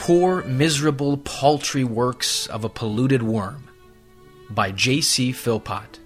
Poor, 0.00 0.42
Miserable, 0.44 1.18
Paltry 1.18 1.84
Works 1.84 2.46
of 2.46 2.64
a 2.64 2.70
Polluted 2.70 3.22
Worm 3.22 3.68
by 4.48 4.72
J.C. 4.72 5.30
Philpot. 5.30 5.98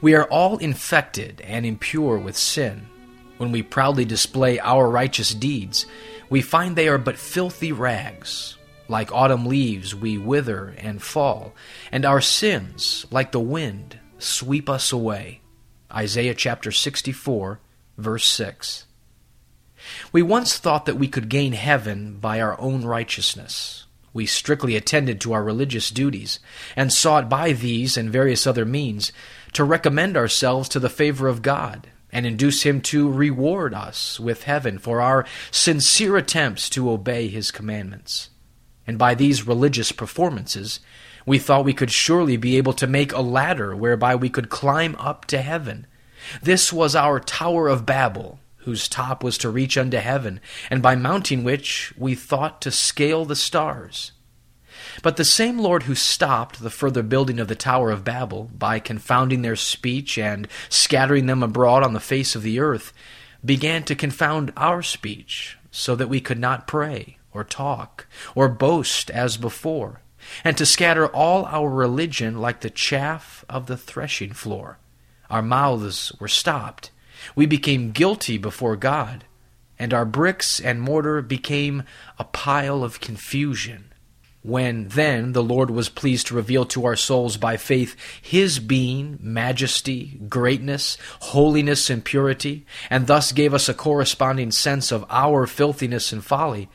We 0.00 0.16
are 0.16 0.24
all 0.24 0.58
infected 0.58 1.40
and 1.42 1.64
impure 1.64 2.18
with 2.18 2.36
sin. 2.36 2.88
When 3.36 3.52
we 3.52 3.62
proudly 3.62 4.04
display 4.04 4.58
our 4.58 4.90
righteous 4.90 5.32
deeds, 5.34 5.86
we 6.28 6.42
find 6.42 6.74
they 6.74 6.88
are 6.88 6.98
but 6.98 7.16
filthy 7.16 7.70
rags. 7.70 8.58
Like 8.88 9.12
autumn 9.12 9.46
leaves, 9.46 9.94
we 9.94 10.18
wither 10.18 10.74
and 10.78 11.00
fall, 11.00 11.54
and 11.92 12.04
our 12.04 12.20
sins, 12.20 13.06
like 13.12 13.30
the 13.30 13.38
wind, 13.38 14.00
sweep 14.18 14.68
us 14.68 14.90
away. 14.90 15.42
Isaiah 15.94 16.34
chapter 16.34 16.72
64, 16.72 17.60
verse 17.96 18.28
6. 18.28 18.85
We 20.12 20.22
once 20.22 20.58
thought 20.58 20.86
that 20.86 20.98
we 20.98 21.08
could 21.08 21.28
gain 21.28 21.52
heaven 21.52 22.18
by 22.18 22.40
our 22.40 22.60
own 22.60 22.84
righteousness. 22.84 23.86
We 24.12 24.26
strictly 24.26 24.76
attended 24.76 25.20
to 25.20 25.32
our 25.34 25.44
religious 25.44 25.90
duties, 25.90 26.40
and 26.74 26.92
sought 26.92 27.28
by 27.28 27.52
these 27.52 27.96
and 27.96 28.10
various 28.10 28.46
other 28.46 28.64
means 28.64 29.12
to 29.52 29.64
recommend 29.64 30.16
ourselves 30.16 30.68
to 30.70 30.80
the 30.80 30.88
favor 30.88 31.28
of 31.28 31.42
God, 31.42 31.88
and 32.10 32.24
induce 32.24 32.62
Him 32.62 32.80
to 32.82 33.10
reward 33.10 33.74
us 33.74 34.18
with 34.18 34.44
heaven 34.44 34.78
for 34.78 35.02
our 35.02 35.26
sincere 35.50 36.16
attempts 36.16 36.70
to 36.70 36.90
obey 36.90 37.28
His 37.28 37.50
commandments. 37.50 38.30
And 38.86 38.98
by 38.98 39.14
these 39.14 39.46
religious 39.46 39.92
performances, 39.92 40.80
we 41.26 41.38
thought 41.38 41.64
we 41.64 41.74
could 41.74 41.90
surely 41.90 42.36
be 42.36 42.56
able 42.56 42.72
to 42.74 42.86
make 42.86 43.12
a 43.12 43.20
ladder 43.20 43.74
whereby 43.76 44.14
we 44.14 44.30
could 44.30 44.48
climb 44.48 44.96
up 44.98 45.26
to 45.26 45.42
heaven. 45.42 45.86
This 46.40 46.72
was 46.72 46.94
our 46.94 47.20
Tower 47.20 47.68
of 47.68 47.84
Babel, 47.84 48.38
whose 48.66 48.88
top 48.88 49.22
was 49.22 49.38
to 49.38 49.48
reach 49.48 49.78
unto 49.78 49.96
heaven, 49.96 50.40
and 50.70 50.82
by 50.82 50.96
mounting 50.96 51.44
which 51.44 51.94
we 51.96 52.16
thought 52.16 52.60
to 52.60 52.70
scale 52.72 53.24
the 53.24 53.36
stars. 53.36 54.10
But 55.02 55.16
the 55.16 55.24
same 55.24 55.58
Lord 55.58 55.84
who 55.84 55.94
stopped 55.94 56.60
the 56.60 56.68
further 56.68 57.04
building 57.04 57.38
of 57.38 57.46
the 57.46 57.54
Tower 57.54 57.92
of 57.92 58.02
Babel 58.02 58.50
by 58.52 58.80
confounding 58.80 59.42
their 59.42 59.54
speech 59.54 60.18
and 60.18 60.48
scattering 60.68 61.26
them 61.26 61.44
abroad 61.44 61.84
on 61.84 61.92
the 61.92 62.00
face 62.00 62.34
of 62.34 62.42
the 62.42 62.58
earth 62.58 62.92
began 63.44 63.84
to 63.84 63.94
confound 63.94 64.52
our 64.56 64.82
speech, 64.82 65.56
so 65.70 65.94
that 65.94 66.08
we 66.08 66.20
could 66.20 66.40
not 66.40 66.66
pray, 66.66 67.18
or 67.32 67.44
talk, 67.44 68.08
or 68.34 68.48
boast 68.48 69.10
as 69.10 69.36
before, 69.36 70.00
and 70.42 70.58
to 70.58 70.66
scatter 70.66 71.06
all 71.06 71.44
our 71.44 71.70
religion 71.70 72.38
like 72.38 72.62
the 72.62 72.70
chaff 72.70 73.44
of 73.48 73.66
the 73.66 73.76
threshing 73.76 74.32
floor. 74.32 74.78
Our 75.30 75.42
mouths 75.42 76.12
were 76.18 76.28
stopped, 76.28 76.90
we 77.34 77.46
became 77.46 77.92
guilty 77.92 78.38
before 78.38 78.76
God, 78.76 79.24
and 79.78 79.92
our 79.92 80.04
bricks 80.04 80.60
and 80.60 80.80
mortar 80.80 81.22
became 81.22 81.82
a 82.18 82.24
pile 82.24 82.82
of 82.84 83.00
confusion. 83.00 83.92
When 84.42 84.86
then 84.88 85.32
the 85.32 85.42
Lord 85.42 85.70
was 85.70 85.88
pleased 85.88 86.28
to 86.28 86.36
reveal 86.36 86.64
to 86.66 86.84
our 86.84 86.94
souls 86.94 87.36
by 87.36 87.56
faith 87.56 87.96
His 88.22 88.60
being, 88.60 89.18
majesty, 89.20 90.20
greatness, 90.28 90.96
holiness, 91.18 91.90
and 91.90 92.04
purity, 92.04 92.64
and 92.88 93.08
thus 93.08 93.32
gave 93.32 93.52
us 93.52 93.68
a 93.68 93.74
corresponding 93.74 94.52
sense 94.52 94.92
of 94.92 95.04
our 95.10 95.48
filthiness 95.48 96.12
and 96.12 96.24
folly, 96.24 96.68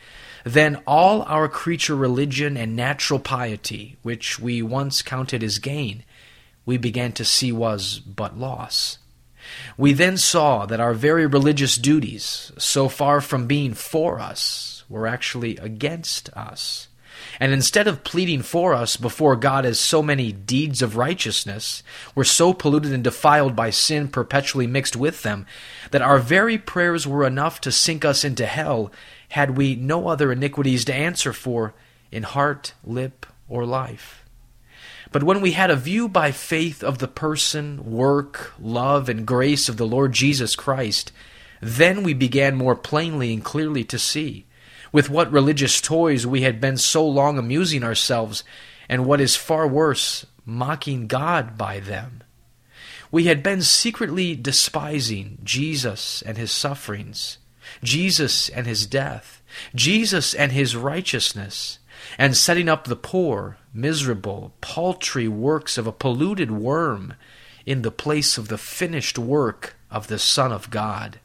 then 0.44 0.81
all 0.85 1.22
our 1.23 1.47
creature 1.47 1.95
religion 1.95 2.57
and 2.57 2.75
natural 2.75 3.19
piety, 3.19 3.97
which 4.02 4.38
we 4.38 4.61
once 4.61 5.02
counted 5.02 5.41
as 5.41 5.59
gain, 5.59 6.03
we 6.66 6.77
began 6.77 7.13
to 7.13 7.23
see 7.23 7.52
was 7.52 7.99
but 7.99 8.38
loss. 8.38 8.97
We 9.78 9.94
then 9.94 10.17
saw 10.17 10.66
that 10.66 10.80
our 10.80 10.94
very 10.94 11.25
religious 11.25 11.78
duties, 11.78 12.52
so 12.58 12.88
far 12.89 13.22
from 13.22 13.47
being 13.47 13.73
for 13.73 14.20
us, 14.20 14.84
were 14.89 15.08
actually 15.08 15.58
against 15.58 16.29
us. 16.34 16.88
And 17.40 17.51
instead 17.53 17.88
of 17.88 18.03
pleading 18.03 18.41
for 18.41 18.74
us 18.74 18.97
before 18.97 19.35
God 19.35 19.66
as 19.66 19.80
so 19.80 20.01
many 20.01 20.31
deeds 20.31 20.81
of 20.81 20.97
righteousness 20.97 21.84
were 22.13 22.24
so 22.24 22.53
polluted 22.53 22.91
and 22.91 23.03
defiled 23.03 23.56
by 23.56 23.69
sin 23.69 24.07
perpetually 24.07 24.68
mixed 24.68 24.96
with 24.96 25.24
them, 25.24 25.46
that 25.91 26.01
our 26.01 26.19
very 26.19 26.57
prayers 26.57 27.07
were 27.07 27.25
enough 27.25 27.62
to 27.62 27.72
sink 27.72 28.03
us 28.06 28.24
into 28.24 28.46
hell 28.46 28.91
had 29.30 29.57
we 29.57 29.75
no 29.75 30.07
other 30.07 30.31
iniquities 30.31 30.85
to 30.85 30.94
answer 30.94 31.31
for 31.31 31.74
in 32.12 32.24
heart, 32.24 32.74
lip, 32.84 33.25
or 33.47 33.66
life. 33.66 34.20
But 35.11 35.23
when 35.23 35.41
we 35.41 35.51
had 35.51 35.69
a 35.69 35.75
view 35.75 36.07
by 36.07 36.31
faith 36.31 36.83
of 36.83 36.99
the 36.99 37.07
person, 37.07 37.91
work, 37.91 38.53
love, 38.59 39.09
and 39.09 39.25
grace 39.25 39.67
of 39.67 39.77
the 39.77 39.88
Lord 39.88 40.13
Jesus 40.13 40.55
Christ, 40.55 41.11
then 41.61 42.03
we 42.03 42.13
began 42.13 42.55
more 42.55 42.75
plainly 42.75 43.33
and 43.33 43.44
clearly 43.44 43.83
to 43.85 44.00
see 44.00 44.45
with 44.91 45.09
what 45.09 45.31
religious 45.31 45.79
toys 45.79 46.27
we 46.27 46.41
had 46.41 46.59
been 46.59 46.77
so 46.77 47.05
long 47.05 47.38
amusing 47.38 47.83
ourselves, 47.83 48.44
and 48.89 49.05
what 49.05 49.21
is 49.21 49.35
far 49.35 49.67
worse, 49.67 50.25
mocking 50.45 51.07
God 51.07 51.57
by 51.57 51.79
them. 51.79 52.23
We 53.11 53.25
had 53.25 53.44
been 53.44 53.61
secretly 53.61 54.35
despising 54.35 55.39
Jesus 55.44 56.21
and 56.21 56.38
his 56.38 56.51
sufferings, 56.51 57.38
Jesus 57.83 58.50
and 58.50 58.67
his 58.67 58.85
death, 58.85 59.41
Jesus 59.73 60.33
and 60.33 60.51
his 60.51 60.75
righteousness, 60.75 61.79
and 62.17 62.35
setting 62.35 62.69
up 62.69 62.85
the 62.85 62.95
poor, 62.95 63.57
miserable, 63.73 64.53
paltry 64.62 65.28
works 65.28 65.78
of 65.78 65.88
a 65.88 65.91
polluted 65.91 66.51
worm 66.51 67.16
in 67.66 67.81
the 67.81 67.91
place 67.91 68.38
of 68.38 68.47
the 68.47 68.57
finished 68.57 69.17
work 69.17 69.75
of 69.89 70.07
the 70.07 70.19
Son 70.19 70.51
of 70.51 70.69
God. 70.69 71.19